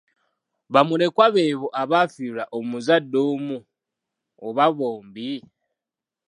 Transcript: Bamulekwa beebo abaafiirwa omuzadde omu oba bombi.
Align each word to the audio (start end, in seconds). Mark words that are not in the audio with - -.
Bamulekwa 0.73 1.25
beebo 1.35 1.67
abaafiirwa 1.81 2.43
omuzadde 2.59 3.19
omu 3.31 3.57
oba 4.47 4.65
bombi. 4.77 5.29